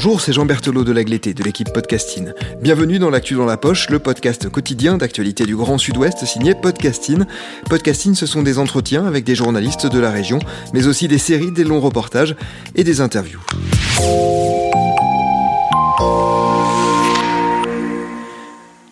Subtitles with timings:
[0.00, 2.30] Bonjour, c'est Jean Berthelot de l'Agleté, de l'équipe Podcasting.
[2.62, 7.24] Bienvenue dans l'actu dans la poche, le podcast quotidien d'actualité du Grand Sud-Ouest signé Podcasting.
[7.68, 10.38] Podcasting, ce sont des entretiens avec des journalistes de la région,
[10.72, 12.36] mais aussi des séries, des longs reportages
[12.76, 13.40] et des interviews.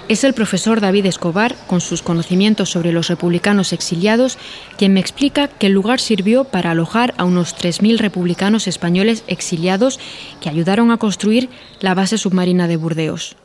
[0.07, 4.37] Es el profesor David Escobar, con sus conocimientos sobre los republicanos exiliados,
[4.77, 9.99] quien me explica que el lugar sirvió para alojar a unos 3.000 republicanos españoles exiliados
[10.41, 13.35] que ayudaron a construir la base submarina de Burdeos.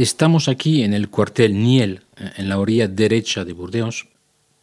[0.00, 2.00] Estamos aquí en el cuartel Niel,
[2.38, 4.08] en la orilla derecha de Burdeos.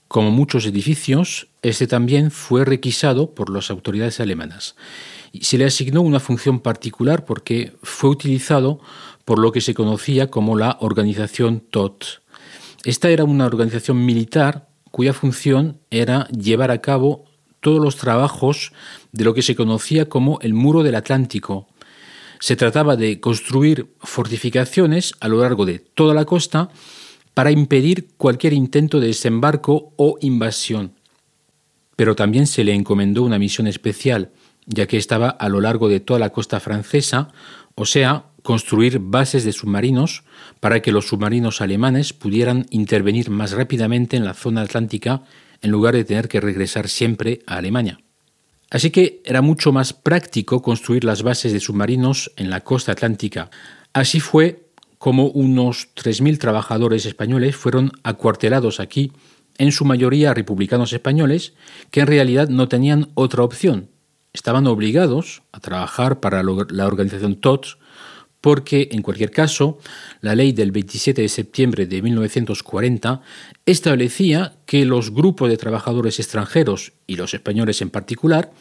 [0.08, 4.76] Como muchos edificios, este también fue requisado por las autoridades alemanas.
[5.32, 8.80] Y se le asignó una función particular porque fue utilizado
[9.26, 12.06] por lo que se conocía como la organización TOT.
[12.84, 17.26] Esta era una organización militar cuya función era llevar a cabo
[17.60, 18.72] todos los trabajos
[19.12, 21.68] de lo que se conocía como el Muro del Atlántico,
[22.40, 26.70] se trataba de construir fortificaciones a lo largo de toda la costa
[27.34, 30.94] para impedir cualquier intento de desembarco o invasión.
[31.96, 34.32] Pero también se le encomendó una misión especial,
[34.66, 37.30] ya que estaba a lo largo de toda la costa francesa,
[37.76, 40.24] o sea, construir bases de submarinos
[40.60, 45.24] para que los submarinos alemanes pudieran intervenir más rápidamente en la zona atlántica
[45.62, 48.00] en lugar de tener que regresar siempre a Alemania.
[48.70, 53.50] Así que era mucho más práctico construir las bases de submarinos en la costa atlántica.
[53.94, 54.68] Así fue
[54.98, 59.14] como unos 3.000 trabajadores españoles fueron acuartelados aquí,
[59.58, 61.54] en su mayoría republicanos españoles,
[61.92, 63.90] que en realidad no tenían otra opción.
[64.34, 67.78] Estaban obligados a trabajar para la organización TOTS
[68.42, 69.80] porque, en cualquier caso,
[70.22, 73.22] la ley del 27 de septiembre de 1940
[73.66, 78.52] establecía que los grupos de trabajadores extranjeros, y los españoles en particular,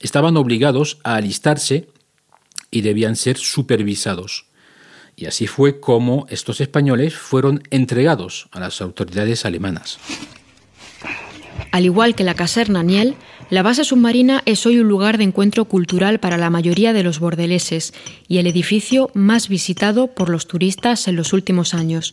[0.00, 1.88] estaban obligados a alistarse
[2.70, 4.46] y debían ser supervisados.
[5.16, 9.98] Y así fue como estos españoles fueron entregados a las autoridades alemanas.
[11.72, 13.16] Al igual que la caserna Niel,
[13.50, 17.18] la base submarina es hoy un lugar de encuentro cultural para la mayoría de los
[17.18, 17.94] bordeleses
[18.28, 22.12] y el edificio más visitado por los turistas en los últimos años.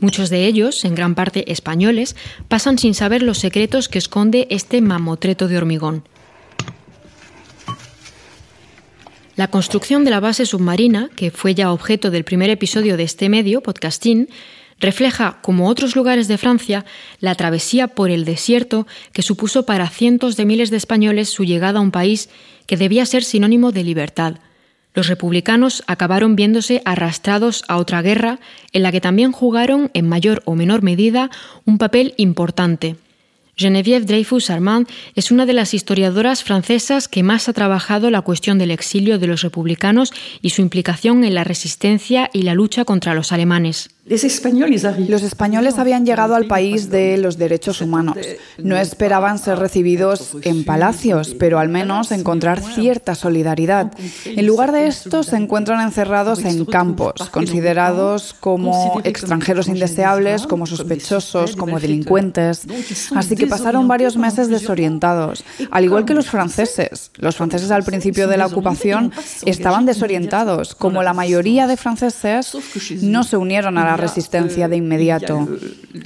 [0.00, 2.14] Muchos de ellos, en gran parte españoles,
[2.46, 6.04] pasan sin saber los secretos que esconde este mamotreto de hormigón.
[9.34, 13.28] La construcción de la base submarina, que fue ya objeto del primer episodio de este
[13.28, 14.28] medio, podcasting,
[14.80, 16.84] refleja, como otros lugares de Francia,
[17.20, 21.78] la travesía por el desierto que supuso para cientos de miles de españoles su llegada
[21.78, 22.28] a un país
[22.66, 24.36] que debía ser sinónimo de libertad.
[24.94, 28.40] Los republicanos acabaron viéndose arrastrados a otra guerra
[28.72, 31.30] en la que también jugaron, en mayor o menor medida,
[31.64, 32.96] un papel importante.
[33.58, 38.56] Geneviève Dreyfus Armand es una de las historiadoras francesas que más ha trabajado la cuestión
[38.56, 43.14] del exilio de los republicanos y su implicación en la resistencia y la lucha contra
[43.14, 43.90] los alemanes.
[44.08, 48.16] Los españoles habían llegado al país de los derechos humanos.
[48.56, 53.92] No esperaban ser recibidos en palacios, pero al menos encontrar cierta solidaridad.
[54.24, 61.54] En lugar de esto, se encuentran encerrados en campos, considerados como extranjeros indeseables, como sospechosos,
[61.54, 62.66] como delincuentes.
[63.14, 67.10] Así que pasaron varios meses desorientados, al igual que los franceses.
[67.16, 69.12] Los franceses al principio de la ocupación
[69.44, 70.74] estaban desorientados.
[70.74, 72.56] Como la mayoría de franceses,
[73.02, 75.46] no se unieron a la resistencia de inmediato.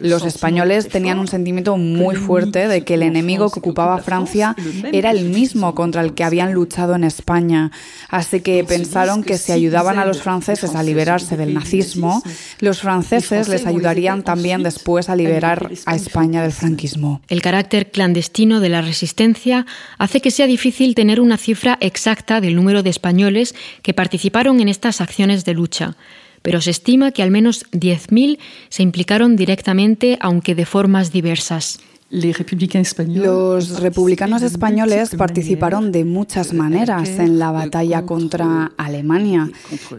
[0.00, 4.56] Los españoles tenían un sentimiento muy fuerte de que el enemigo que ocupaba Francia
[4.92, 7.70] era el mismo contra el que habían luchado en España.
[8.08, 12.22] Así que pensaron que si ayudaban a los franceses a liberarse del nazismo,
[12.60, 17.20] los franceses les ayudarían también después a liberar a España del franquismo.
[17.28, 19.66] El carácter clandestino de la resistencia
[19.98, 24.68] hace que sea difícil tener una cifra exacta del número de españoles que participaron en
[24.68, 25.96] estas acciones de lucha
[26.42, 31.80] pero se estima que al menos 10.000 se implicaron directamente, aunque de formas diversas.
[32.12, 39.50] Los republicanos españoles participaron de muchas maneras en la batalla contra Alemania,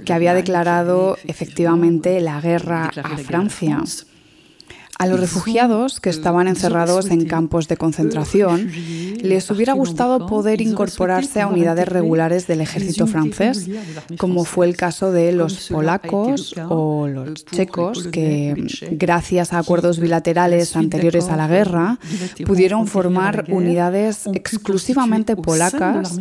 [0.05, 3.81] que había declarado efectivamente la guerra a Francia.
[5.03, 8.71] A los refugiados que estaban encerrados en campos de concentración
[9.21, 13.67] les hubiera gustado poder incorporarse a unidades regulares del ejército francés,
[14.17, 18.55] como fue el caso de los polacos o los checos, que
[18.91, 21.99] gracias a acuerdos bilaterales anteriores a la guerra
[22.45, 26.17] pudieron formar unidades exclusivamente polacas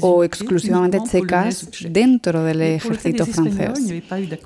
[0.00, 3.80] o exclusivamente checas dentro del ejército francés.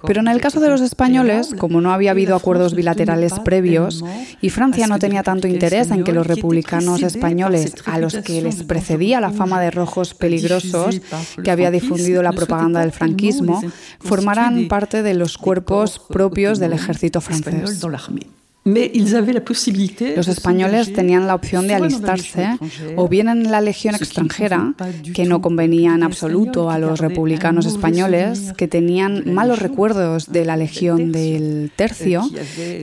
[0.07, 4.05] Pero en el caso de los españoles, como no había habido acuerdos bilaterales previos
[4.41, 8.63] y Francia no tenía tanto interés en que los republicanos españoles, a los que les
[8.63, 11.01] precedía la fama de rojos peligrosos
[11.43, 13.61] que había difundido la propaganda del franquismo,
[13.99, 17.81] formaran parte de los cuerpos propios del ejército francés.
[18.63, 22.59] Los españoles tenían la opción de alistarse
[22.97, 24.75] o bien en la legión extranjera,
[25.15, 30.59] que no convenía en absoluto a los republicanos españoles, que tenían malos recuerdos de la
[30.59, 32.29] legión del tercio,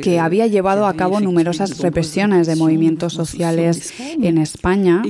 [0.01, 5.03] que había llevado a cabo numerosas represiones de movimientos sociales en España.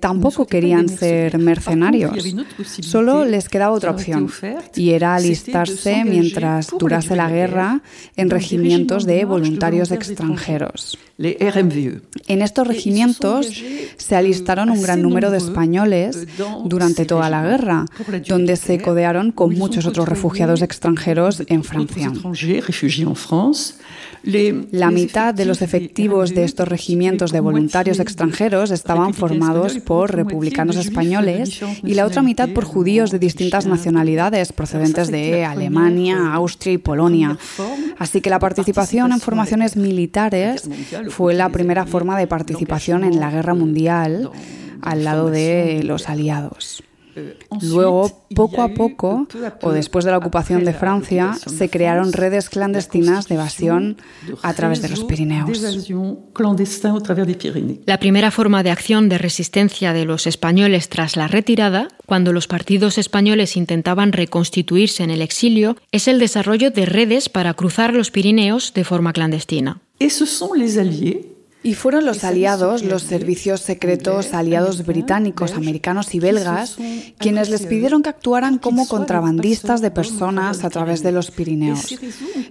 [0.00, 2.34] Tampoco querían ser mercenarios.
[2.80, 4.30] Solo les quedaba otra opción,
[4.74, 7.82] y era alistarse mientras durase la guerra
[8.16, 10.96] en regimientos de voluntarios extranjeros.
[11.22, 13.62] En estos regimientos
[13.98, 16.26] se alistaron un gran número de españoles
[16.64, 17.84] durante toda la guerra,
[18.26, 22.10] donde se codearon con muchos otros refugiados extranjeros en Francia.
[24.22, 30.76] La mitad de los efectivos de estos regimientos de voluntarios extranjeros estaban formados por republicanos
[30.76, 36.78] españoles y la otra mitad por judíos de distintas nacionalidades procedentes de Alemania, Austria y
[36.78, 37.38] Polonia.
[37.98, 40.68] Así que la participación en formaciones militares
[41.10, 44.30] fue la primera forma de participación en la guerra mundial
[44.82, 46.82] al lado de los aliados.
[47.62, 49.26] Luego, poco a poco,
[49.62, 53.96] o después de la ocupación de Francia, se crearon redes clandestinas de evasión
[54.42, 55.50] a través de los Pirineos.
[57.86, 62.46] La primera forma de acción de resistencia de los españoles tras la retirada, cuando los
[62.46, 68.10] partidos españoles intentaban reconstituirse en el exilio, es el desarrollo de redes para cruzar los
[68.10, 69.80] Pirineos de forma clandestina.
[70.00, 71.30] Et ce sont les Alliés
[71.62, 76.78] Y fueron los aliados, los servicios secretos aliados británicos, americanos y belgas,
[77.18, 81.98] quienes les pidieron que actuaran como contrabandistas de personas a través de los Pirineos.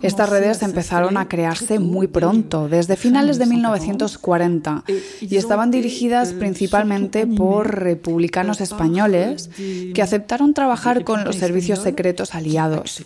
[0.04, 4.84] Estas redes empezaron a crearse muy pronto, desde finales de 1940,
[5.22, 13.04] y estaban dirigidas principalmente por republicanos españoles que aceptaron trabajar con los servicios secretos aliados.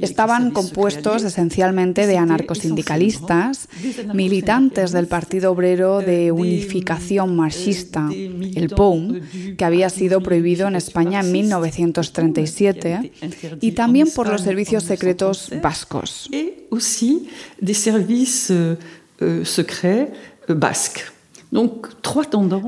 [0.00, 3.68] Estaban compuestos esencialmente de anarcosindicalistas,
[4.12, 9.20] militantes del Partido Partido Obrero de Unificación Marxista, el POUM,
[9.58, 13.12] que había sido prohibido en España en 1937,
[13.60, 16.30] y también por los servicios secretos vascos.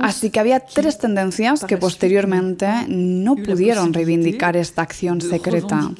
[0.00, 5.90] Así que había tres tendencias que posteriormente no pudieron reivindicar esta acción secreta.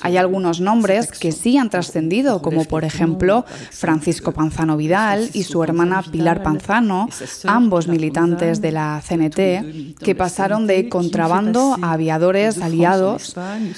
[0.00, 5.64] Hay algunos nombres que sí han trascendido, como por ejemplo Francisco Panzano Vidal y su
[5.64, 7.08] hermana Pilar Panzano,
[7.46, 13.34] ambos militantes de la CNT, que pasaron de contrabando a aviadores aliados,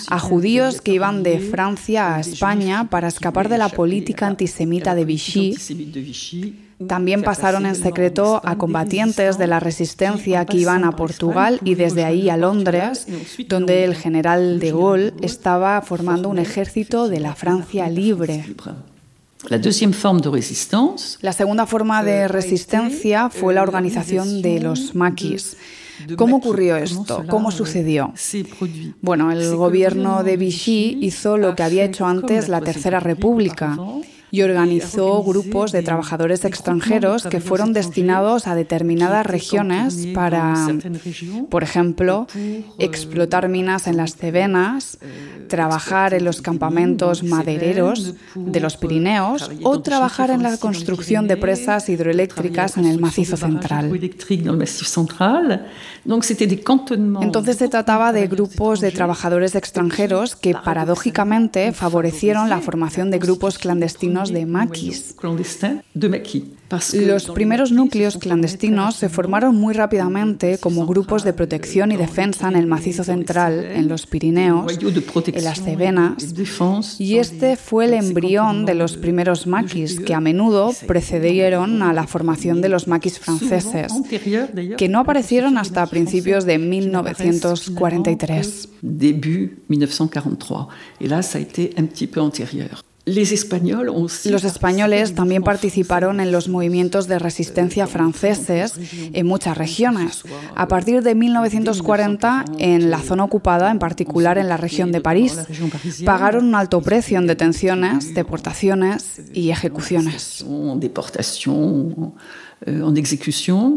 [0.09, 5.05] a judíos que iban de Francia a España para escapar de la política antisemita de
[5.07, 5.57] Vichy
[6.89, 12.05] También pasaron en secreto a combatientes de la resistencia que iban a Portugal y desde
[12.05, 13.07] ahí a Londres,
[13.49, 18.45] donde el general de Gaulle estaba formando un ejército de la Francia libre.
[21.21, 25.57] La segunda forma de resistencia fue la organización de los maquis.
[26.17, 27.25] ¿Cómo ocurrió esto?
[27.29, 28.13] ¿Cómo sucedió?
[29.01, 33.77] Bueno, el gobierno de Vichy hizo lo que había hecho antes la Tercera República
[34.33, 40.55] y organizó grupos de trabajadores extranjeros que fueron destinados a determinadas regiones para,
[41.51, 42.27] por ejemplo,
[42.79, 44.99] explotar minas en las Cevenas,
[45.49, 51.91] trabajar en los campamentos madereros de los Pirineos o trabajar en la construcción de presas
[51.91, 53.93] hidroeléctricas en el macizo central.
[57.21, 63.59] Entonces se trataba de grupos de trabajadores extranjeros que paradójicamente favorecieron la formación de grupos
[63.59, 65.15] clandestinos de maquis.
[66.95, 72.57] Los primeros núcleos clandestinos se formaron muy rápidamente como grupos de protección y defensa en
[72.57, 76.35] el macizo central, en los Pirineos, en las Cevenas,
[76.99, 82.07] y este fue el embrión de los primeros maquis, que a menudo precedieron a la
[82.07, 83.93] formación de los maquis franceses,
[84.79, 88.69] que no aparecieron hasta principios de 1943.
[88.83, 90.69] Début 1943.
[91.01, 92.85] Et là, ça a été un petit peu antérieur.
[94.27, 98.75] Los españoles también participaron en los movimientos de resistencia franceses
[99.13, 100.23] en muchas regiones.
[100.55, 105.37] A partir de 1940, en la zona ocupada, en particular en la región de París,
[106.05, 110.45] pagaron un alto precio en detenciones, deportaciones y ejecuciones.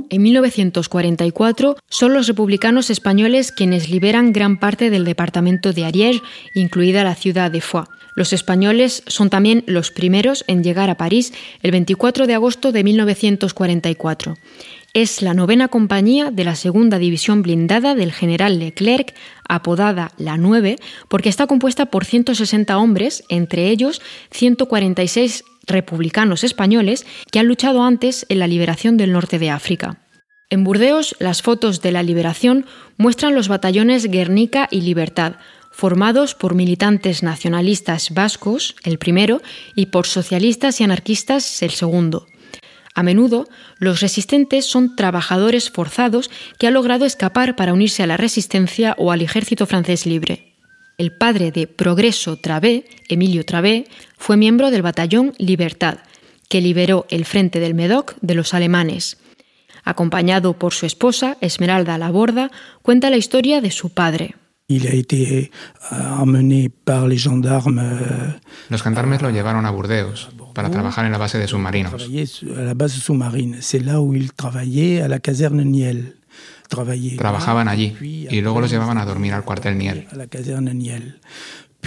[0.09, 6.21] En 1944 son los republicanos españoles quienes liberan gran parte del departamento de Ariège,
[6.53, 7.87] incluida la ciudad de Foix.
[8.15, 12.83] Los españoles son también los primeros en llegar a París el 24 de agosto de
[12.83, 14.35] 1944.
[14.93, 19.13] Es la novena compañía de la segunda división blindada del general Leclerc,
[19.49, 20.77] apodada la 9,
[21.09, 24.01] porque está compuesta por 160 hombres, entre ellos
[24.31, 29.99] 146 republicanos españoles que han luchado antes en la liberación del norte de África.
[30.49, 32.65] En Burdeos, las fotos de la liberación
[32.97, 35.35] muestran los batallones Guernica y Libertad,
[35.71, 39.41] formados por militantes nacionalistas vascos, el primero,
[39.75, 42.27] y por socialistas y anarquistas, el segundo.
[42.93, 48.15] A menudo, los resistentes son trabajadores forzados que han logrado escapar para unirse a la
[48.15, 50.54] resistencia o al ejército francés libre.
[50.97, 53.85] El padre de Progreso Travé, Emilio Travé,
[54.17, 55.97] fue miembro del batallón Libertad,
[56.47, 59.17] que liberó el frente del Medoc de los alemanes.
[59.83, 62.49] Acompañado por su esposa, Esmeralda Laborda,
[62.81, 64.35] cuenta la historia de su padre.
[64.67, 65.49] Euh.
[67.77, 68.33] Euh,
[68.69, 72.09] Los gendarmes lo llevaron a Burdeos para trabajar en la base de submarinos.
[77.17, 80.07] Trabajaban allí y luego los llevaban a dormir al cuartel Niel.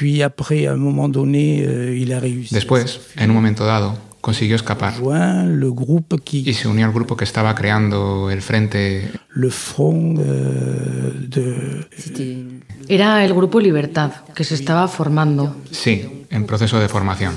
[0.00, 4.95] Euh, Después, en un momento dado, consiguió escapar
[6.33, 9.11] y se unió al grupo que estaba creando el frente.
[12.88, 15.57] Era el grupo Libertad, que se estaba formando.
[15.71, 17.35] Sí, en proceso de formación.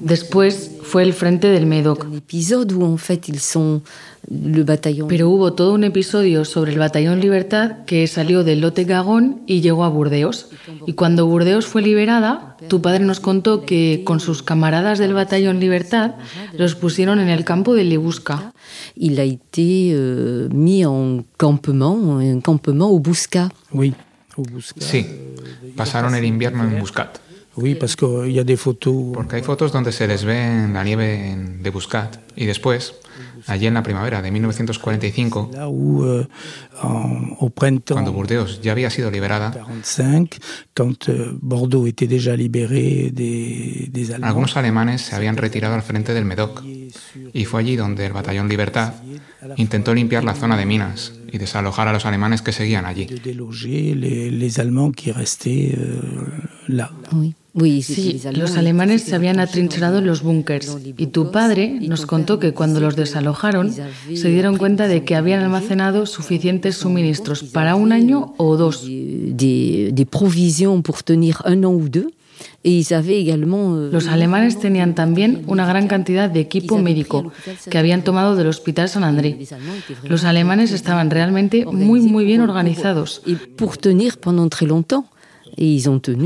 [0.00, 2.06] Después fue el frente del Médoc.
[5.08, 9.60] Pero hubo todo un episodio sobre el batallón Libertad que salió del Lote Gagón y
[9.60, 10.48] llegó a Burdeos.
[10.86, 15.60] Y cuando Burdeos fue liberada, tu padre nos contó que con sus camaradas del batallón
[15.60, 16.16] Libertad
[16.52, 18.52] los pusieron en el campo de Lebusca.
[18.96, 23.48] Il a été euh, mis en campement, en campement au Busca.
[23.72, 23.94] Oui,
[24.76, 25.06] Sí,
[25.76, 27.20] pasaron el invierno en Buscat.
[27.60, 28.94] Oui, parce qu'il y a des photos.
[29.12, 32.20] Porque hay fotos donde se les ve en la nieve de Buscat.
[32.36, 32.94] Y después,
[33.46, 36.26] allí en la primavera de 1945, euh,
[37.88, 39.74] cuando Burdeos ya había sido liberada, euh,
[44.22, 46.62] algunos alemanes se habían retirado al frente del Medoc.
[47.32, 48.94] Y fue allí donde el batallón Libertad
[49.56, 53.08] intentó limpiar la zona de minas y desalojar a los alemanes que seguían allí.
[57.82, 62.52] Sí, los alemanes se habían atrincherado en los búnkers y tu padre nos contó que
[62.52, 68.34] cuando los desalojaron se dieron cuenta de que habían almacenado suficientes suministros para un año
[68.36, 68.86] o dos.
[68.88, 72.08] Des, provisions pour tenir un an ou deux.
[72.64, 77.32] Euh, los alemanes tenían también una gran cantidad de equipo médico
[77.70, 79.38] que habían tomado del Hospital San André.
[80.04, 83.22] Los alemanes estaban realmente muy, muy bien organizados.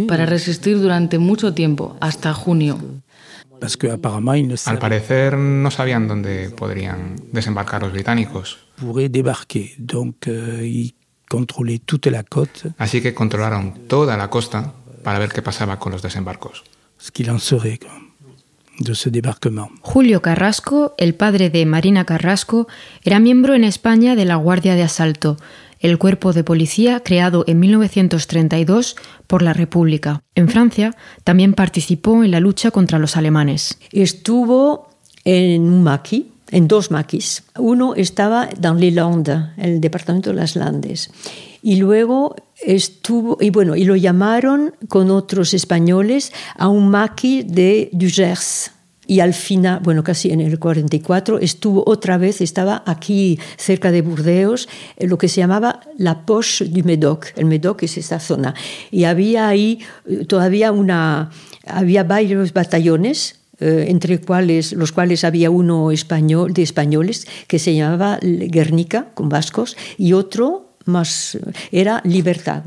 [0.07, 2.79] Para resistir durante mucho tiempo, hasta junio.
[4.67, 8.59] Al parecer no sabían dónde podrían desembarcar los británicos.
[8.83, 10.91] Euh,
[12.79, 14.75] Así que controlaron toda la costa
[15.05, 16.65] para ver qué pasaba con los desembarcos.
[19.81, 22.69] Julio Carrasco, el padre de Marina Carrasco,
[23.05, 25.37] era miembro en España de la Guardia de Asalto,
[25.81, 28.97] el cuerpo de policía creado en 1932
[29.27, 30.23] por la República.
[30.35, 33.79] En Francia también participó en la lucha contra los alemanes.
[33.91, 34.91] Estuvo
[35.25, 37.45] en un maquis, en dos maquis.
[37.59, 41.11] Uno estaba en les Landes, el departamento de las Landes.
[41.63, 47.89] Y luego estuvo, y bueno, y lo llamaron con otros españoles a un maquis de
[47.93, 48.72] Dugers
[49.13, 54.01] y al final, bueno, casi en el 44, estuvo otra vez, estaba aquí cerca de
[54.01, 57.27] Burdeos, lo que se llamaba la Poche du Médoc.
[57.37, 58.55] El Médoc es esa zona.
[58.91, 61.31] Y había ahí eh, todavía una,
[61.67, 67.75] había varios batallones eh, entre cuales, los cuales había uno español, de españoles que se
[67.75, 71.37] llamaba Guernica, con vascos, y otro más,
[71.71, 72.63] era Libertad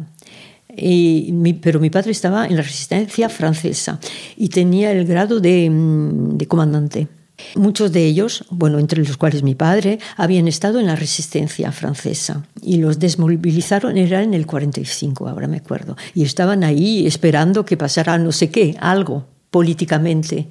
[1.61, 3.99] pero mi padre estaba en la resistencia francesa
[4.37, 7.07] y tenía el grado de, mm, de comandante.
[7.55, 12.45] Muchos de ellos, bueno, entre los cuales mi padre, habían estado en la resistencia francesa
[12.61, 17.77] y los desmovilizaron, era en el 45, ahora me acuerdo, y estaban ahí esperando que
[17.77, 20.47] pasara no sé qué, algo políticamente.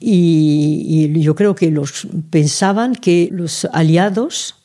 [0.00, 4.56] Y, y yo creo que los pensaban que los aliados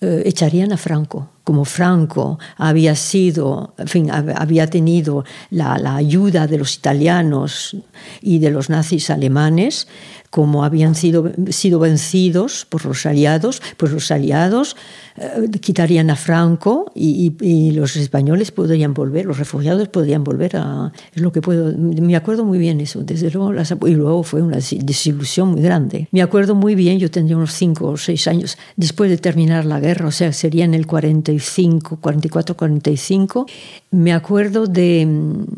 [0.00, 1.30] eh, echarían a Franco.
[1.44, 7.74] Como Franco había sido, en fin, había tenido la, la ayuda de los italianos
[8.20, 9.88] y de los nazis alemanes,
[10.30, 14.76] como habían sido, sido vencidos por los aliados, pues los aliados
[15.16, 17.28] eh, quitarían a Franco y,
[17.72, 20.92] los españoles podrían volver, los refugiados podrían volver a...
[21.14, 21.76] Es lo que puedo...
[21.76, 23.52] Me acuerdo muy bien eso, desde luego,
[23.86, 26.08] y luego fue una desilusión muy grande.
[26.12, 29.80] Me acuerdo muy bien, yo tendría unos cinco o seis años después de terminar la
[29.80, 33.46] guerra, o sea, sería en el 45, 44, 45,
[33.90, 35.06] me acuerdo de,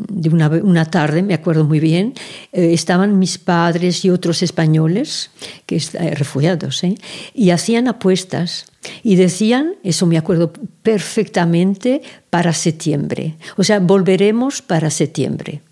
[0.08, 2.14] de una, una, tarde, me acuerdo muy bien,
[2.52, 5.30] eh, estaban mis padres y otros españoles,
[5.66, 6.94] que eh, refugiados, ¿eh?
[7.34, 8.66] y hacían apuestas
[9.02, 10.52] y decían, eso me acuerdo
[10.82, 13.34] perfectamente, para septiembre.
[13.56, 15.62] O sea, volveremos para septiembre.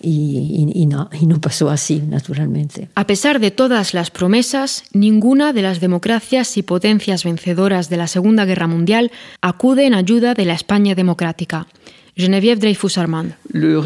[0.00, 2.88] Y, no pasó así, naturalmente.
[2.94, 8.06] A pesar de todas las promesas, ninguna de las democracias y potencias vencedoras de la
[8.06, 11.66] Segunda Guerra Mundial acude en ayuda de la España democrática.
[12.18, 13.34] Geneviève Dreyfus-Armand.
[13.52, 13.78] El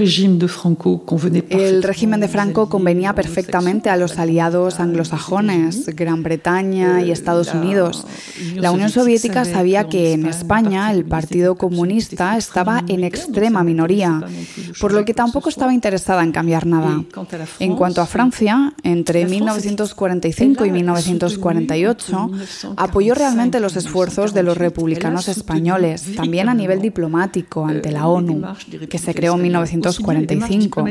[1.82, 8.06] régimen de Franco convenía perfectamente a los aliados anglosajones, Gran Bretaña y Estados Unidos.
[8.54, 14.20] La Unión Soviética sabía que en España el Partido Comunista estaba en extrema minoría,
[14.80, 17.02] por lo que tampoco estaba interesada en cambiar nada.
[17.58, 22.30] En cuanto a Francia, entre 1945 y 1948,
[22.76, 28.19] apoyó realmente los esfuerzos de los republicanos españoles, también a nivel diplomático ante la ONU
[28.88, 30.84] que se creó en 1945.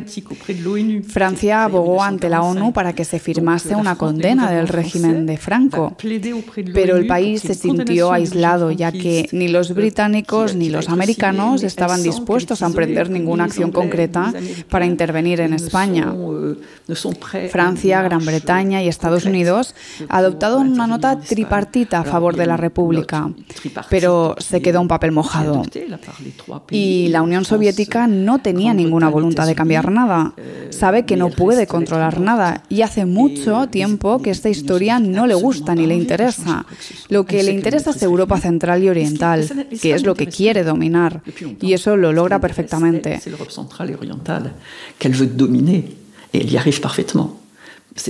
[1.08, 5.96] Francia abogó ante la ONU para que se firmase una condena del régimen de Franco,
[6.74, 12.04] pero el país se sintió aislado ya que ni los británicos ni los americanos estaban
[12.04, 14.34] dispuestos a emprender ninguna acción concreta
[14.70, 16.14] para intervenir en España.
[17.52, 19.76] Francia, Gran Bretaña y Estados Unidos
[20.08, 23.30] adoptaron una nota tripartita a favor de la República,
[23.90, 25.64] pero se quedó un papel mojado.
[26.72, 30.32] Y la Unión Soviética no tenía ninguna voluntad de cambiar nada.
[30.70, 35.34] Sabe que no puede controlar nada y hace mucho tiempo que esta historia no le
[35.36, 36.66] gusta ni le interesa.
[37.10, 39.46] Lo que le interesa es Europa Central y Oriental,
[39.82, 41.22] que es lo que quiere dominar.
[41.60, 43.20] Y eso lo logra perfectamente.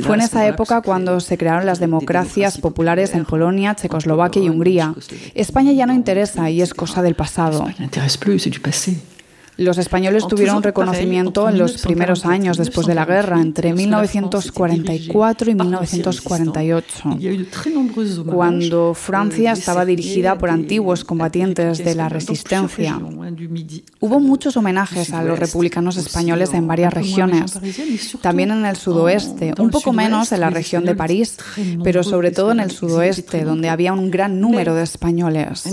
[0.02, 4.94] Fue en esa época cuando se crearon las democracias populares en Polonia, Checoslovaquia y Hungría.
[5.34, 7.66] España ya no interesa y es cosa del pasado.
[9.60, 15.56] Los españoles tuvieron reconocimiento en los primeros años después de la guerra, entre 1944 y
[15.56, 17.10] 1948,
[18.26, 22.98] cuando Francia estaba dirigida por antiguos combatientes de la resistencia.
[24.00, 27.60] Hubo muchos homenajes a los republicanos españoles en varias regiones,
[28.22, 31.38] también en el sudoeste, un poco menos en la región de París,
[31.84, 35.66] pero sobre todo en el sudoeste, donde había un gran número de españoles.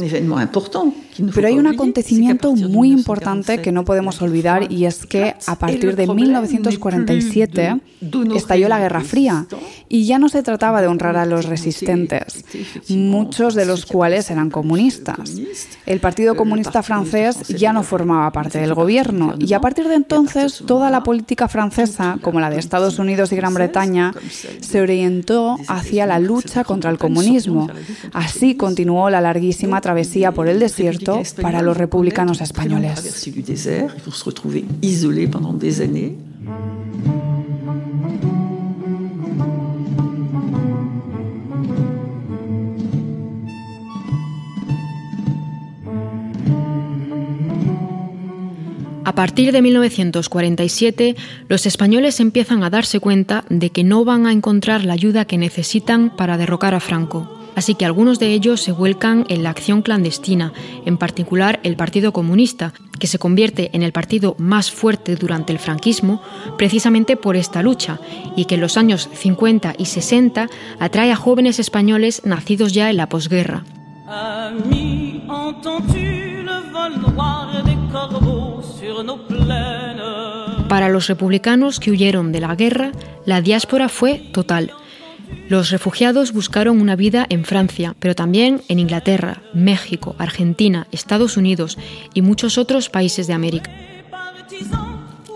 [1.34, 5.96] Pero hay un acontecimiento muy importante que no podemos olvidar y es que a partir
[5.96, 7.80] de 1947
[8.34, 9.46] estalló la Guerra Fría
[9.88, 12.44] Y ya no se trataba de honrar a los resistentes,
[12.88, 15.36] muchos de los cuales eran comunistas.
[15.86, 20.62] El Partido Comunista francés ya no formaba parte del gobierno y a partir de entonces
[20.66, 24.12] toda la política francesa, como la de Estados Unidos y Gran Bretaña,
[24.60, 27.68] se orientó hacia la lucha contra el comunismo.
[28.12, 31.05] Así continuó la larguísima travesía por el desierto
[31.40, 33.00] para los republicanos españoles.
[49.04, 51.16] A partir de 1947,
[51.48, 55.38] los españoles empiezan a darse cuenta de que no van a encontrar la ayuda que
[55.38, 57.35] necesitan para derrocar a Franco.
[57.56, 60.52] Así que algunos de ellos se vuelcan en la acción clandestina,
[60.84, 65.58] en particular el Partido Comunista, que se convierte en el partido más fuerte durante el
[65.58, 66.22] franquismo
[66.58, 67.98] precisamente por esta lucha
[68.36, 72.98] y que en los años 50 y 60 atrae a jóvenes españoles nacidos ya en
[72.98, 73.64] la posguerra.
[80.68, 82.92] Para los republicanos que huyeron de la guerra,
[83.24, 84.72] la diáspora fue total.
[85.48, 91.78] Los refugiados buscaron una vida en Francia, pero también en Inglaterra, México, Argentina, Estados Unidos
[92.14, 93.70] y muchos otros países de América.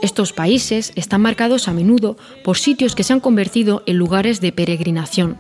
[0.02, 4.50] Estos países están marcados a menudo por sitios que se han convertido en lugares de
[4.50, 5.36] peregrinación.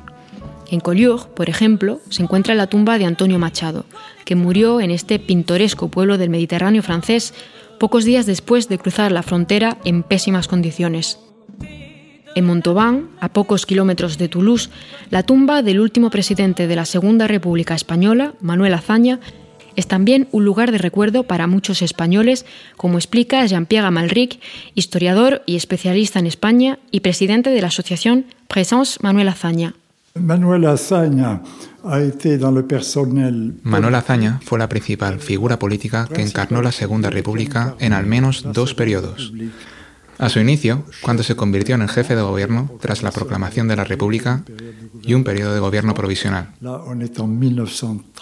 [0.70, 3.86] En Collioure, por ejemplo, se encuentra la tumba de Antonio Machado,
[4.24, 7.34] que murió en este pintoresco pueblo del Mediterráneo francés
[7.80, 11.18] pocos días después de cruzar la frontera en pésimas condiciones.
[12.34, 14.70] En Montauban, a pocos kilómetros de Toulouse,
[15.10, 19.18] la tumba del último presidente de la Segunda República Española, Manuel Azaña,
[19.76, 22.44] es también un lugar de recuerdo para muchos españoles,
[22.76, 24.40] como explica Jean-Pierre Amalric,
[24.74, 29.74] historiador y especialista en España y presidente de la asociación Présence Manuel Azaña.
[30.14, 31.40] Manuel Azaña
[33.62, 38.44] Manuel Azaña fue la principal figura política que encarnó la Segunda República en al menos
[38.52, 39.32] dos periodos.
[40.20, 43.76] A su inicio, cuando se convirtió en el jefe de gobierno tras la proclamación de
[43.76, 44.44] la República
[45.02, 46.50] y un periodo de gobierno provisional.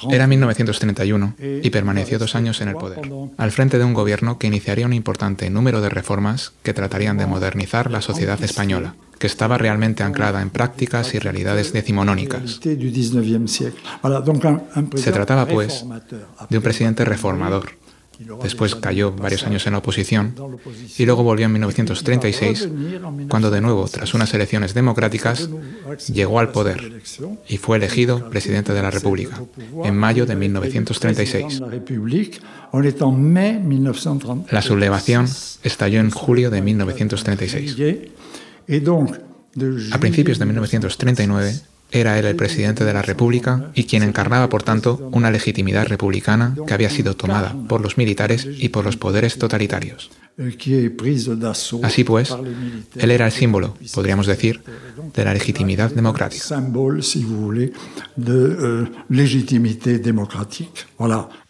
[0.08, 3.00] Era 1931 y permaneció dos años en el poder,
[3.36, 7.26] al frente de un gobierno que iniciaría un importante número de reformas que tratarían de
[7.26, 12.60] modernizar la sociedad española que estaba realmente anclada en prácticas y realidades decimonónicas.
[14.94, 15.84] Se trataba, pues,
[16.48, 17.70] de un presidente reformador.
[18.42, 20.34] Después cayó varios años en la oposición
[20.96, 22.68] y luego volvió en 1936,
[23.28, 25.48] cuando de nuevo, tras unas elecciones democráticas,
[26.12, 27.02] llegó al poder
[27.48, 29.40] y fue elegido presidente de la República
[29.84, 31.62] en mayo de 1936.
[34.50, 35.26] La sublevación
[35.62, 37.76] estalló en julio de 1936.
[39.92, 41.54] A principios de 1939
[41.90, 46.54] era él el presidente de la República y quien encarnaba, por tanto, una legitimidad republicana
[46.66, 50.10] que había sido tomada por los militares y por los poderes totalitarios.
[51.82, 52.32] Así pues,
[52.94, 54.62] él era el símbolo, podríamos decir,
[55.12, 56.44] de la legitimidad democrática.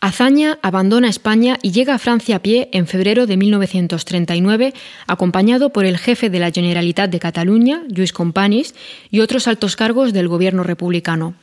[0.00, 4.72] Azaña abandona España y llega a Francia a pie en febrero de 1939,
[5.06, 8.74] acompañado por el jefe de la Generalitat de Cataluña, Lluís Companys,
[9.10, 11.34] y otros altos cargos del gobierno republicano.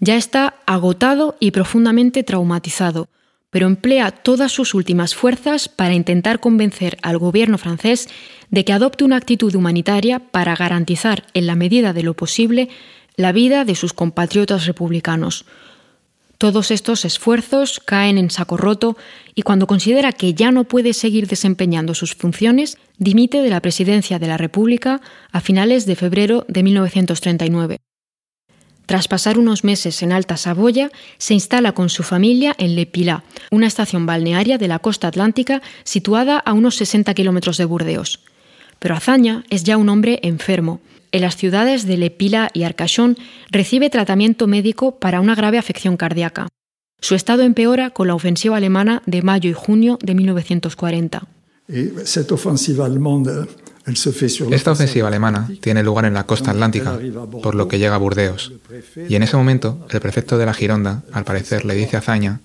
[0.00, 3.10] Ya está agotado y profundamente traumatizado
[3.52, 8.08] pero emplea todas sus últimas fuerzas para intentar convencer al gobierno francés
[8.50, 12.70] de que adopte una actitud humanitaria para garantizar, en la medida de lo posible,
[13.14, 15.44] la vida de sus compatriotas republicanos.
[16.38, 18.96] Todos estos esfuerzos caen en saco roto
[19.34, 24.18] y cuando considera que ya no puede seguir desempeñando sus funciones, dimite de la presidencia
[24.18, 27.76] de la República a finales de febrero de 1939.
[28.86, 33.24] Tras pasar unos meses en Alta Saboya, se instala con su familia en Le Pilat,
[33.50, 38.20] una estación balnearia de la costa atlántica situada a unos 60 kilómetros de Burdeos.
[38.78, 40.80] Pero Azaña es ya un hombre enfermo.
[41.12, 43.16] En las ciudades de Le Pilat y Arcachon
[43.50, 46.48] recibe tratamiento médico para una grave afección cardíaca.
[47.00, 51.22] Su estado empeora con la ofensiva alemana de mayo y junio de 1940.
[51.68, 52.86] Esta ofensiva
[55.06, 56.98] alemana tiene lugar en la costa atlántica,
[57.42, 58.52] por lo que llega a Burdeos.
[59.08, 62.40] Y en ese momento, el prefecto de la Gironda, al parecer, le dice a Zaña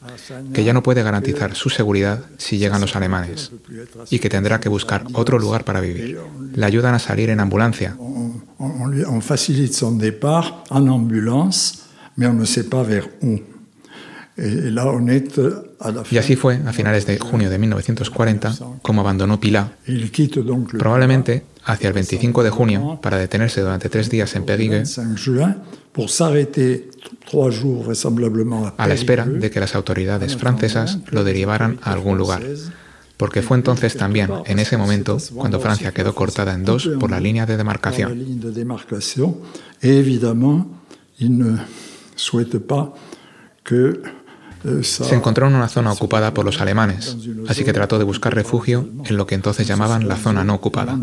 [0.54, 3.52] que ya no puede garantizar su seguridad si llegan los alemanes
[4.10, 6.19] y que tendrá que buscar otro lugar para vivir.
[6.54, 7.95] Le ayudan a salir en ambulancia.
[16.12, 19.76] Y así fue, a finales de junio de 1940, como abandonó Pilar,
[20.78, 24.88] probablemente hacia el 25 de junio para detenerse durante tres días en Périgueux.
[28.78, 32.43] A la espera de que las autoridades francesas lo derivaran a algún lugar,
[33.17, 37.19] porque fue entonces también, en ese momento, cuando Francia quedó cortada en dos por la
[37.19, 38.39] línea de demarcación.
[44.82, 47.17] Se encontró en una zona ocupada por los alemanes,
[47.48, 50.98] así que trató de buscar refugio en lo que entonces llamaban la zona no ocupada.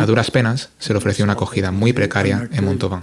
[0.00, 3.02] A duras penas se le ofreció una acogida muy precaria en Montauban.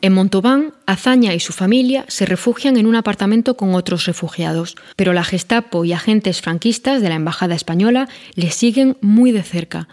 [0.00, 5.12] En Montauban, Azaña y su familia se refugian en un apartamento con otros refugiados, pero
[5.12, 9.88] la Gestapo y agentes franquistas de la Embajada Española le siguen muy de cerca.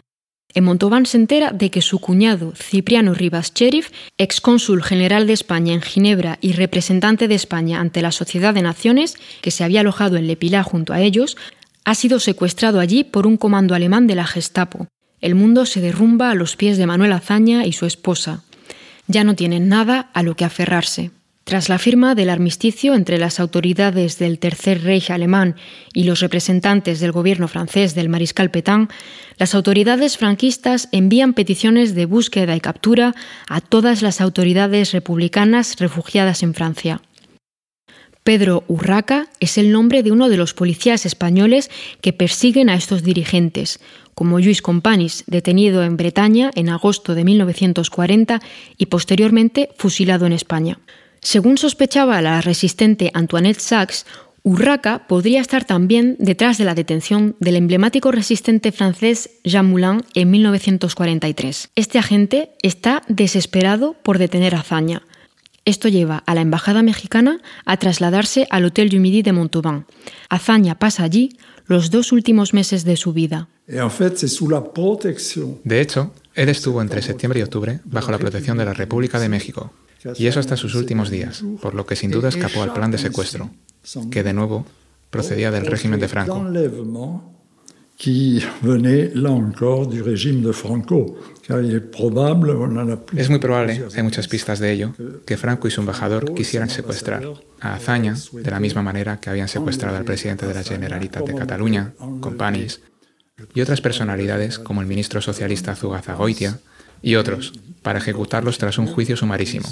[0.58, 5.72] En Montauban se entera de que su cuñado, Cipriano Rivas Cherif, excónsul general de España
[5.72, 10.18] en Ginebra y representante de España ante la Sociedad de Naciones, que se había alojado
[10.18, 11.38] en Lepilá junto a ellos,
[11.86, 14.88] ha sido secuestrado allí por un comando alemán de la Gestapo.
[15.22, 18.42] El mundo se derrumba a los pies de Manuel Azaña y su esposa.
[19.06, 21.12] Ya no tienen nada a lo que aferrarse.
[21.48, 25.56] Tras la firma del armisticio entre las autoridades del Tercer Reich alemán
[25.94, 28.90] y los representantes del gobierno francés del mariscal Pétain,
[29.38, 33.16] las autoridades franquistas envían peticiones de búsqueda y captura
[33.48, 37.02] a todas las autoridades republicanas refugiadas en Francia.
[38.26, 43.04] Pedro Urraca es el nombre de uno de los policías españoles que persiguen a estos
[43.04, 43.80] dirigentes,
[44.16, 48.42] como Luis Companys, detenido en Bretaña en agosto de 1940
[48.78, 50.78] y posteriormente fusilado en España.
[51.22, 54.06] Según sospechaba la resistente Antoinette Sachs,
[54.44, 60.32] Urraca podría estar también detrás de la detención del emblemático resistente francés Jean Moulin en
[60.32, 61.70] 1943.
[61.76, 65.04] Este agente está desesperado por detener a Zaña.
[65.66, 69.86] Esto lleva a la embajada mexicana a trasladarse al Hotel du Midi de Montauban.
[70.30, 73.50] Azaña pasa allí los dos últimos meses de su vida.
[75.66, 79.28] De hecho, él estuvo entre septiembre y octubre bajo la protección de la República de
[79.28, 79.74] México,
[80.18, 82.98] y eso hasta sus últimos días, por lo que sin duda escapó al plan de
[82.98, 83.50] secuestro,
[84.12, 84.66] que de nuevo
[85.10, 86.44] procedía del régimen de Franco.
[93.16, 94.94] Es muy probable, hay muchas pistas de ello,
[95.26, 97.28] que Franco y su embajador quisieran secuestrar
[97.60, 101.34] a Azaña de la misma manera que habían secuestrado al presidente de la Generalitat de
[101.34, 102.82] Cataluña, Companys,
[103.54, 106.60] y otras personalidades como el ministro socialista Zugazagoitia
[107.02, 109.68] y otros, para ejecutarlos tras un juicio sumarísimo.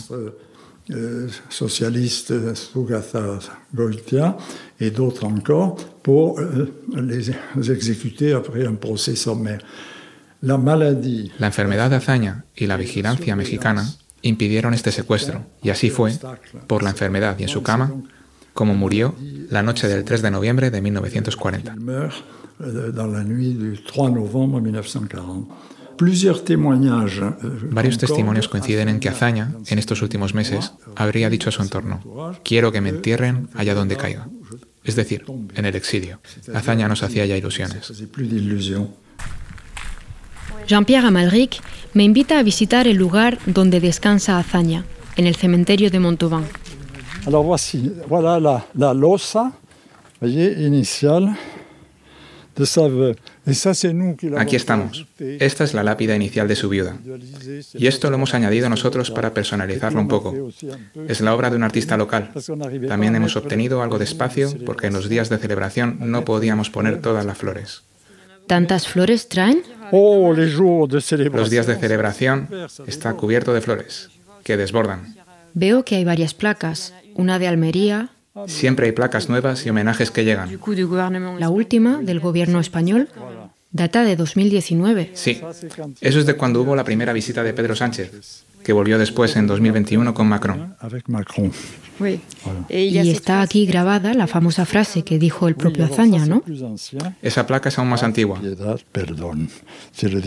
[0.88, 3.40] Euh, socialistes Sugatha
[3.74, 4.38] Goitia
[4.80, 7.32] et d'autres encore pour euh, les
[7.72, 9.66] exécuter après un procès sommaire.
[10.44, 11.32] La maladie.
[11.40, 13.84] La enfermedad de hazaña y la vigilancia mexicana
[14.22, 16.12] impidieron este secuestro, y así fue,
[16.68, 17.92] por la enfermedad y en su cama,
[18.54, 19.16] como murió
[19.50, 21.76] la noche del 3 de noviembre de 1940.
[25.98, 31.62] Euh, Varios testimonios coinciden en que Azaña, en estos últimos meses, habría dicho a su
[31.62, 32.02] entorno,
[32.44, 34.28] quiero que me entierren allá donde caiga.
[34.84, 36.20] Es decir, en el exilio.
[36.54, 37.92] Azaña nos hacía ya ilusiones.
[40.68, 41.62] Jean-Pierre Amalric
[41.94, 46.46] me invita a visitar el lugar donde descansa Azaña, en el cementerio de Montauban.
[47.26, 49.52] Alors voici, voilà la, la losa,
[50.22, 51.36] voyez, inicial
[54.38, 55.06] Aquí estamos.
[55.20, 56.98] Esta es la lápida inicial de su viuda.
[57.74, 60.34] Y esto lo hemos añadido nosotros para personalizarlo un poco.
[61.08, 62.32] Es la obra de un artista local.
[62.88, 67.02] También hemos obtenido algo de espacio porque en los días de celebración no podíamos poner
[67.02, 67.84] todas las flores.
[68.48, 69.64] ¿Tantas flores traen?
[69.92, 72.48] Oh, los días de celebración
[72.88, 74.10] está cubierto de flores,
[74.44, 75.16] que desbordan.
[75.54, 78.10] Veo que hay varias placas, una de Almería,
[78.48, 80.60] Siempre hay placas nuevas y homenajes que llegan.
[81.40, 83.08] La última, del gobierno español,
[83.72, 85.12] data de 2019.
[85.14, 85.42] Sí,
[86.02, 89.48] eso es de cuando hubo la primera visita de Pedro Sánchez, que volvió después en
[89.48, 90.76] 2021 con Macron.
[92.70, 96.44] Y está aquí grabada la famosa frase que dijo el propio Azaña, ¿no?
[97.22, 98.42] Esa placa es aún más antigua.
[99.94, 100.22] Es el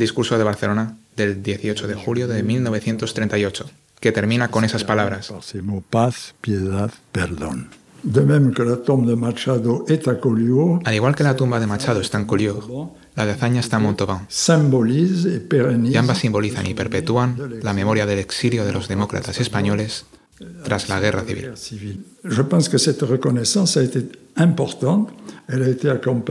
[0.00, 3.66] discurso de Barcelona del 18 de julio de 1938
[4.06, 5.32] que termina con esas palabras.
[5.90, 7.70] Paz, piedad, perdón.
[10.84, 13.82] Al igual que la tumba de Machado está en Collioure, la de Azaña está en
[13.82, 14.28] Montauban.
[15.92, 20.04] Y ambas simbolizan y perpetúan la memoria del exilio de los demócratas españoles
[20.64, 22.04] tras la guerra civil.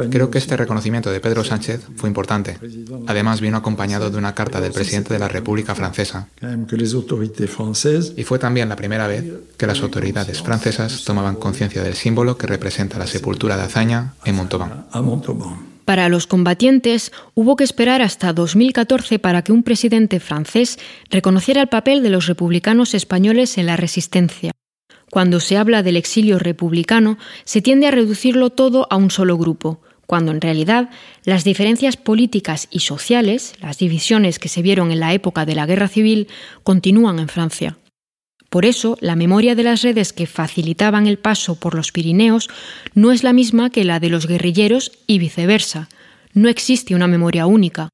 [0.10, 2.58] Creo que este reconocimiento de Pedro Sánchez fue importante.
[3.08, 6.28] Además, vino acompañado de una carta del presidente de la República Francesa.
[8.18, 9.24] Y fue también la primera vez
[9.58, 14.36] que las autoridades francesas tomaban conciencia del símbolo que representa la sepultura de Azaña en
[14.36, 14.86] Montauban.
[15.86, 20.80] Para los combatientes hubo que esperar hasta 2014 para que un presidente francés
[21.12, 24.52] reconociera el papel de los republicanos españoles en la resistencia.
[25.12, 29.80] Cuando se habla del exilio republicano, se tiende a reducirlo todo a un solo grupo,
[30.08, 30.89] cuando en realidad
[31.24, 35.67] las diferencias políticas y sociales, las divisiones que se vieron en la época de la
[35.67, 36.28] Guerra Civil,
[36.63, 37.78] continúan en Francia.
[38.56, 42.50] Por eso, la memoria de las redes que facilitaban el paso por los Pirineos
[42.94, 45.89] no es la misma que la de los guerrilleros y viceversa.
[46.34, 47.89] No existe una memoria única.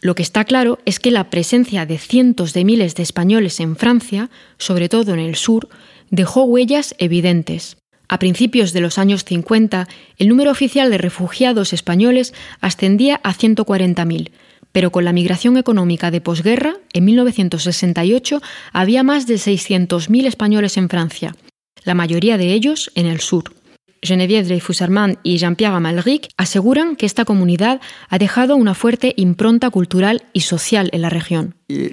[0.00, 3.76] Lo que está claro es que la presencia de cientos de miles de españoles en
[3.76, 5.68] Francia, sobre todo en el sur,
[6.08, 7.76] dejó huellas evidentes.
[8.08, 14.30] A principios de los años 50, el número oficial de refugiados españoles ascendía a 140.000,
[14.78, 18.40] pero con la migración económica de posguerra, en 1968
[18.72, 21.34] había más de 600.000 españoles en Francia,
[21.82, 23.57] la mayoría de ellos en el sur.
[24.02, 30.24] Geneviève Dreyfus-Armand y Jean-Pierre Amalric aseguran que esta comunidad ha dejado una fuerte impronta cultural
[30.32, 31.54] y social en la región.
[31.70, 31.92] Sí,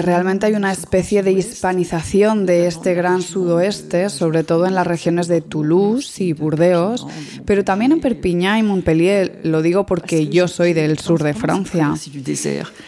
[0.00, 5.26] realmente hay una especie de hispanización de este gran sudoeste, sobre todo en las regiones
[5.26, 7.04] de Toulouse y Burdeos,
[7.44, 9.40] pero también en Perpignan y Montpellier.
[9.42, 11.94] Lo digo porque yo soy del sur de Francia.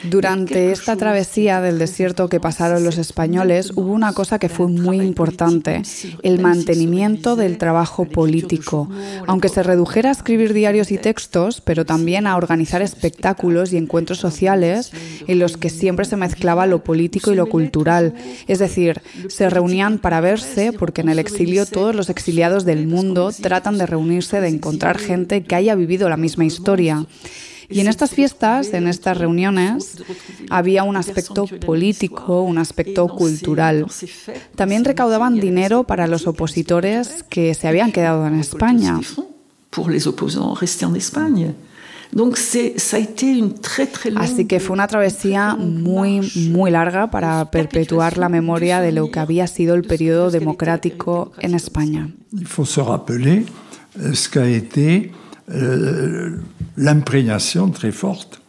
[0.09, 5.01] Durante esta travesía del desierto que pasaron los españoles, hubo una cosa que fue muy
[5.01, 5.83] importante,
[6.23, 8.89] el mantenimiento del trabajo político.
[9.27, 14.19] Aunque se redujera a escribir diarios y textos, pero también a organizar espectáculos y encuentros
[14.19, 14.93] sociales
[15.27, 18.15] en los que siempre se mezclaba lo político y lo cultural.
[18.47, 23.31] Es decir, se reunían para verse porque en el exilio todos los exiliados del mundo
[23.33, 27.07] tratan de reunirse, de encontrar gente que haya vivido la misma historia.
[27.71, 30.03] Y en estas fiestas, en estas reuniones,
[30.51, 33.87] había un aspecto político, un aspecto cultural.
[34.57, 38.99] También recaudaban dinero para los opositores que se habían quedado en España.
[44.17, 49.21] Así que fue una travesía muy, muy larga para perpetuar la memoria de lo que
[49.21, 52.11] había sido el periodo democrático en España.
[52.33, 53.45] Il faut se rappeler
[53.99, 55.11] euh, ce qu'a été
[55.51, 56.37] euh,
[56.77, 58.41] l'imprégnation très forte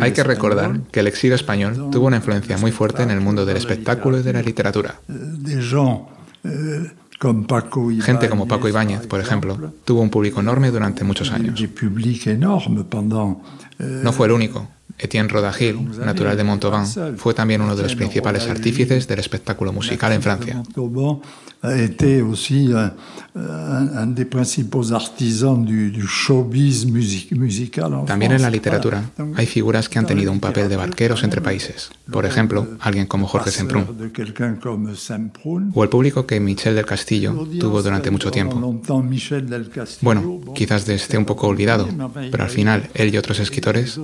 [0.00, 3.46] hay que recordar que el exilio español tuvo una influencia muy fuerte en el mundo
[3.46, 5.00] del espectáculo y de la literatura.
[6.44, 6.90] Euh,
[8.02, 11.58] Gente como Paco Ibáñez, por ejemplo, tuvo un público enorme durante muchos años.
[13.78, 14.68] No fue el único.
[14.98, 20.12] Etienne Rodagil, natural de Montauban, fue también uno de los principales artífices del espectáculo musical
[20.12, 20.62] en Francia.
[21.74, 22.92] été aussi un,
[23.34, 27.92] un, des principaux artisans du, du showbiz musical.
[27.92, 29.02] En También en la literatura
[29.34, 31.90] hay figuras que han tenido un papel de barqueros entre países.
[32.10, 33.86] Por ejemplo, alguien como Jorge Semprún.
[35.74, 38.80] O el público que Michel del Castillo tuvo durante mucho tiempo.
[40.00, 41.88] Bueno, quizás esté un poco olvidado,
[42.30, 43.98] pero al final él y otros escritores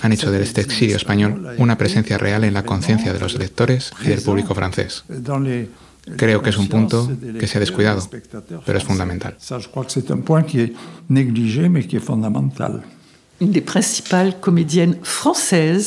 [0.00, 3.92] han hecho de este exilio español una presencia real en la conciencia de los lectores
[4.02, 5.04] y del público francés.
[6.16, 8.08] Creo que es un punto que se ha descuidado,
[8.64, 9.36] pero es fundamental.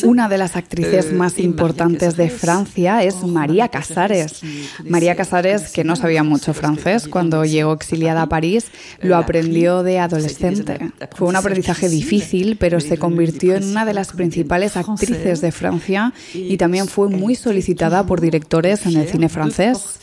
[0.04, 4.42] Una de las actrices euh, más importantes de Francia es María Casares.
[4.84, 8.72] María Casares, que no sabía mucho francés cuando llegó exiliada a París,
[9.04, 10.92] lo aprendió de adolescente.
[11.16, 16.12] Fue un aprendizaje difícil, pero se convirtió en una de las principales actrices de Francia
[16.34, 20.00] y también fue muy solicitada por directores en el cine francés.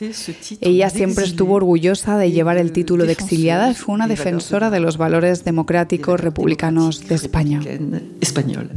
[0.60, 4.78] Ella siempre estuvo orgullosa de llevar el título de exiliada y fue una defensora de
[4.78, 7.39] los valores democráticos republicanos de España.
[8.20, 8.68] Español.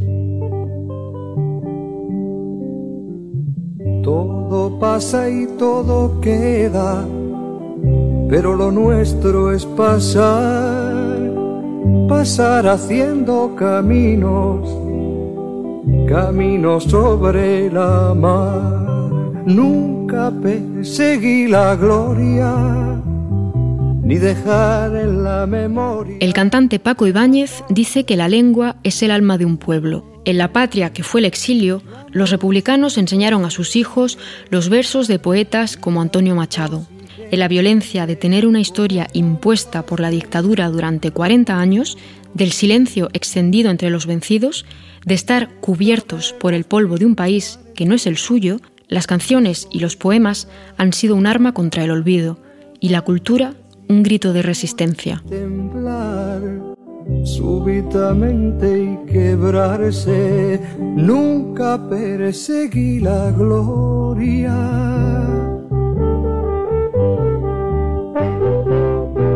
[4.02, 7.06] Todo pasa y todo queda,
[8.30, 10.94] pero lo nuestro es pasar,
[12.08, 14.70] pasar haciendo caminos,
[16.08, 19.12] caminos sobre la mar.
[19.46, 23.03] Nunca perseguí la gloria
[26.20, 30.04] El cantante Paco Ibáñez dice que la lengua es el alma de un pueblo.
[30.26, 34.18] En la patria que fue el exilio, los republicanos enseñaron a sus hijos
[34.50, 36.86] los versos de poetas como Antonio Machado.
[37.32, 41.98] En la violencia de tener una historia impuesta por la dictadura durante 40 años,
[42.34, 44.66] del silencio extendido entre los vencidos,
[45.06, 49.08] de estar cubiertos por el polvo de un país que no es el suyo, las
[49.08, 52.38] canciones y los poemas han sido un arma contra el olvido
[52.82, 53.54] y la cultura
[53.90, 55.24] un grito de resistencia.
[57.26, 64.56] súbitamente y quebrarse, nunca perseguí la gloria.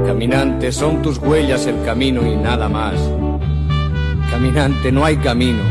[0.05, 2.95] Caminante, son tus huellas el camino y nada más.
[4.31, 5.63] Caminante, no hay camino,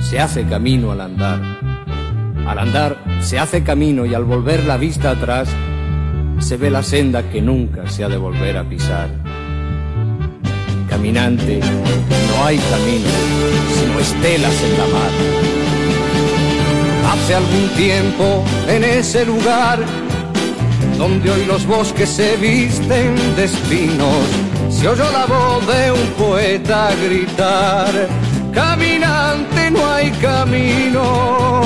[0.00, 1.40] se hace camino al andar.
[2.46, 5.54] Al andar se hace camino y al volver la vista atrás
[6.48, 9.10] se ve la senda que nunca se ha de volver a pisar.
[10.88, 13.10] Caminante, no hay camino,
[13.78, 15.12] sino estelas en la mar.
[17.12, 19.78] Hace algún tiempo en ese lugar
[20.96, 24.24] donde hoy los bosques se visten de espinos,
[24.70, 28.08] se oyó la voz de un poeta gritar,
[28.54, 31.60] caminante no hay camino,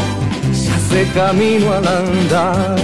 [0.52, 2.76] se hace camino al andar,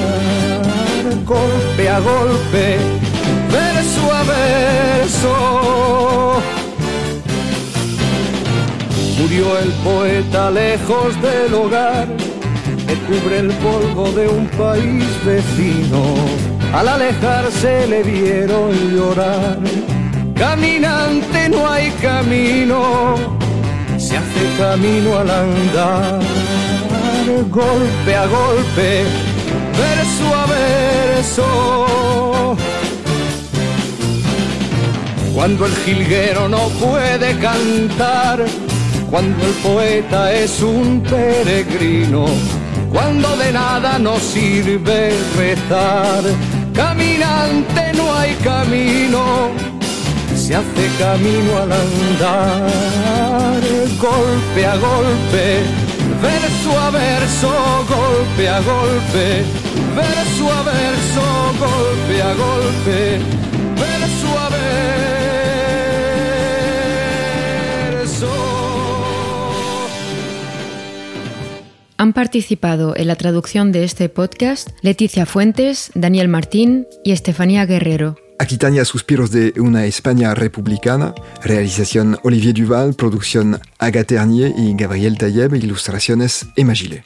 [1.29, 2.79] golpe a golpe,
[3.53, 5.33] verso a verso.
[9.19, 12.09] Murió el poeta lejos del hogar
[12.87, 16.03] que cubre el polvo de un país vecino.
[16.73, 19.59] Al alejarse le vieron llorar.
[20.35, 23.17] Caminante no hay camino,
[23.99, 26.21] se hace camino al andar.
[27.51, 29.05] Golpe a golpe,
[29.79, 32.57] verso a verso.
[35.35, 38.45] Cuando el jilguero no puede cantar,
[39.11, 42.27] cuando el poeta es un peregrino,
[42.93, 46.25] cuando de nada nos sirve rezar.
[46.75, 49.51] Caminante no hay camino,
[50.35, 53.61] se hace camino al andar,
[54.01, 55.63] golpe a golpe,
[56.23, 57.51] verso a verso,
[57.89, 59.45] golpe a golpe,
[59.97, 61.23] verso a verso,
[61.59, 63.19] golpe a golpe,
[63.77, 64.89] verso a verso.
[71.97, 78.17] Han participado en la traducción de este podcast Leticia Fuentes, Daniel Martín y Estefanía Guerrero.
[78.39, 81.13] Aquitania Suspiros de una España republicana,
[81.43, 87.03] realización Olivier Duval, producción Agathe Ternier y Gabriel Tayeb, ilustraciones Emma Gillet.